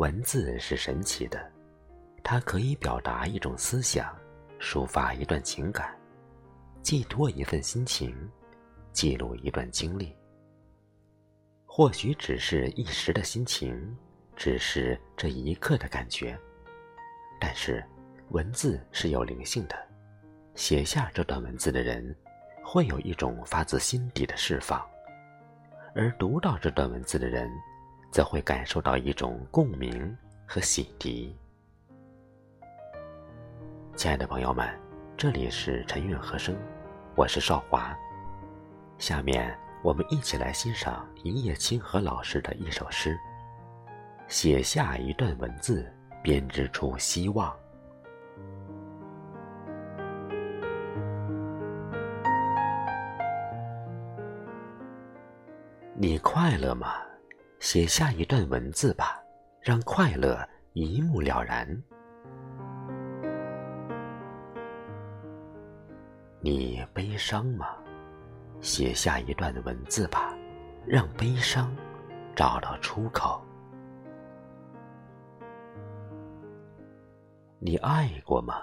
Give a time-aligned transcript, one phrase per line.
[0.00, 1.38] 文字是神奇的，
[2.24, 4.16] 它可以表达一种思想，
[4.58, 5.94] 抒发一段情感，
[6.80, 8.16] 寄托一份心情，
[8.94, 10.16] 记录一段经历。
[11.66, 13.94] 或许只是一时的心情，
[14.34, 16.34] 只是这一刻的感觉，
[17.38, 17.84] 但是
[18.30, 19.76] 文字是有灵性的，
[20.54, 22.16] 写下这段文字的人，
[22.64, 24.82] 会有一种发自心底的释放，
[25.94, 27.50] 而读到这段文字的人。
[28.10, 31.30] 则会感受到一种共鸣和洗涤。
[33.94, 34.68] 亲爱的朋友们，
[35.16, 36.56] 这里是晨韵和声，
[37.14, 37.96] 我是少华。
[38.98, 43.16] 下面我们一起来欣赏一叶清河老师的一首诗：
[44.26, 45.90] 写下一段文字，
[46.22, 47.54] 编织出希望。
[55.94, 56.94] 你快乐吗？
[57.60, 59.22] 写下一段文字吧，
[59.60, 61.68] 让快乐一目了然。
[66.40, 67.76] 你悲伤吗？
[68.62, 70.34] 写下一段文字吧，
[70.86, 71.70] 让悲伤
[72.34, 73.44] 找到出口。
[77.58, 78.62] 你爱过吗？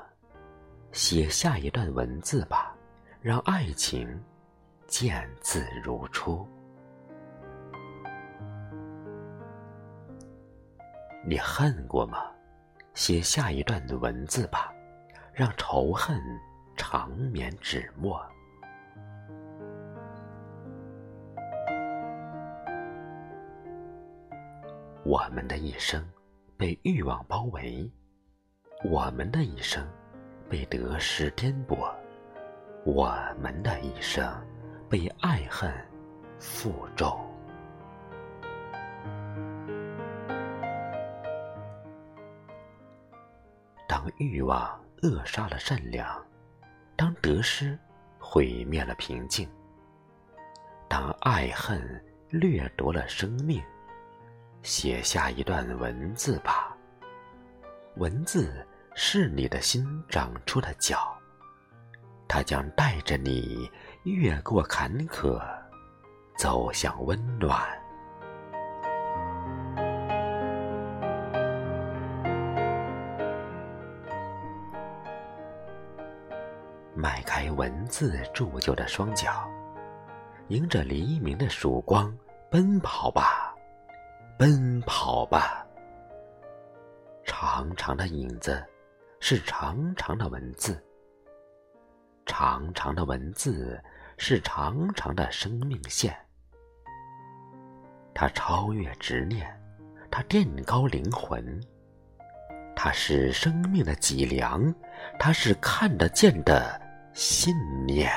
[0.91, 2.75] 写下一段文字吧，
[3.21, 4.19] 让爱情
[4.87, 6.47] 见字如初。
[11.29, 12.23] 你恨过吗？
[12.93, 14.73] 写下一段的文字吧，
[15.33, 16.17] 让仇恨
[16.77, 18.17] 长眠止没。
[25.03, 26.01] 我们的一生
[26.55, 27.91] 被欲望包围，
[28.85, 29.85] 我们的一生
[30.49, 31.93] 被得失颠簸，
[32.85, 34.25] 我们的一生
[34.89, 35.69] 被爱恨
[36.39, 37.26] 负重。
[44.17, 46.23] 欲望扼杀了善良，
[46.95, 47.77] 当得失
[48.17, 49.47] 毁灭了平静，
[50.87, 53.63] 当爱恨掠夺了生命，
[54.63, 56.75] 写下一段文字吧。
[57.97, 61.15] 文字是你的心长出的脚，
[62.27, 63.69] 它将带着你
[64.03, 65.39] 越过坎坷，
[66.37, 67.67] 走向温暖。
[76.97, 79.47] 迈开文字铸就的双脚，
[80.47, 82.11] 迎着黎明的曙光
[82.49, 83.53] 奔跑吧，
[84.35, 85.63] 奔跑吧。
[87.23, 88.65] 长长的影子
[89.19, 90.83] 是长长的文字，
[92.25, 93.79] 长长的文字
[94.17, 96.17] 是长长的生命线。
[98.11, 99.47] 它超越执念，
[100.09, 101.61] 它垫高灵魂，
[102.75, 104.73] 它是生命的脊梁，
[105.19, 106.86] 它是看得见的。
[107.19, 107.51] 信
[107.87, 108.11] 念。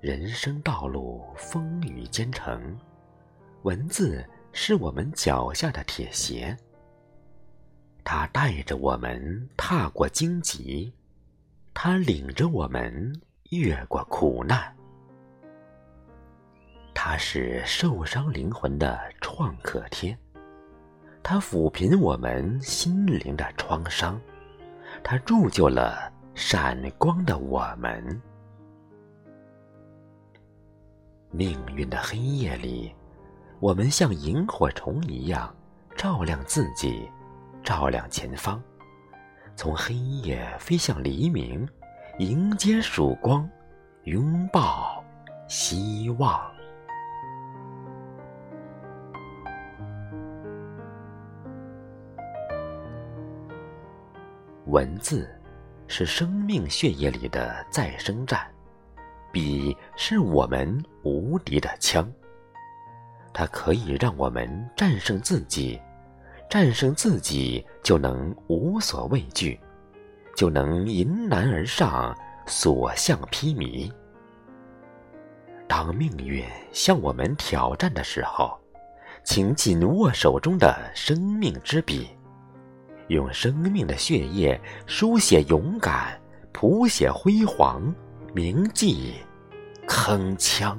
[0.00, 2.76] 人生道路风雨兼程，
[3.62, 6.56] 文字是我们脚下的铁鞋。
[8.02, 10.92] 它带着我们踏过荆棘，
[11.72, 13.12] 它领着我们
[13.50, 14.74] 越过苦难。
[16.92, 20.18] 它是受伤灵魂的创可贴。
[21.22, 24.20] 它抚平我们心灵的创伤，
[25.02, 28.20] 它铸就了闪光的我们。
[31.30, 32.92] 命运的黑夜里，
[33.60, 35.54] 我们像萤火虫一样，
[35.94, 37.08] 照亮自己，
[37.62, 38.60] 照亮前方，
[39.54, 41.68] 从黑夜飞向黎明，
[42.18, 43.48] 迎接曙光，
[44.04, 45.04] 拥抱
[45.46, 46.49] 希望。
[54.70, 55.28] 文字，
[55.88, 58.38] 是生命血液里的再生站；
[59.32, 62.08] 笔是我们无敌的枪。
[63.32, 65.80] 它可以让我们战胜自己，
[66.48, 69.58] 战胜自己就能无所畏惧，
[70.36, 72.16] 就能迎难而上，
[72.46, 73.92] 所向披靡。
[75.66, 78.56] 当命运向我们挑战的时候，
[79.24, 82.08] 请紧握手中的生命之笔。
[83.10, 86.16] 用生命的血液书写勇敢，
[86.52, 87.92] 谱写辉煌，
[88.32, 89.14] 铭记
[89.84, 90.76] 铿锵。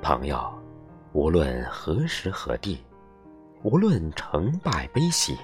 [0.00, 0.50] 朋友，
[1.12, 2.82] 无论何时何地，
[3.62, 5.36] 无论成败悲喜，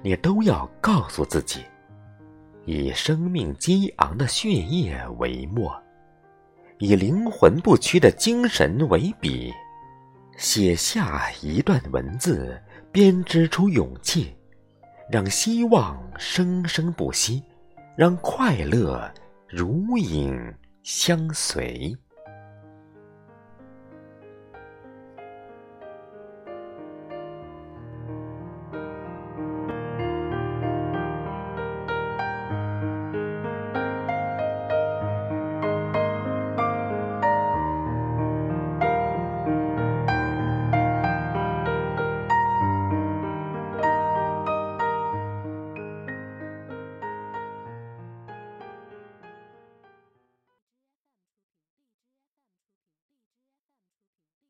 [0.00, 1.60] 你都要告诉自己：
[2.64, 5.70] 以生命激昂的血液为墨，
[6.82, 9.54] 以灵魂不屈的精神为笔，
[10.36, 14.34] 写下一段文字，编织出勇气，
[15.08, 17.40] 让希望生生不息，
[17.96, 19.08] 让快乐
[19.46, 20.36] 如影
[20.82, 21.96] 相随。